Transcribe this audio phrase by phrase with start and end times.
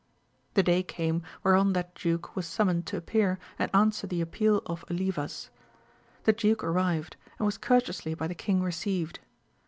[0.55, 4.83] The day came whereon that duke was summoned to appear and answer the appeal of
[4.89, 5.51] Olivas.
[6.23, 9.19] The duke arrived, and was courteously by the king received.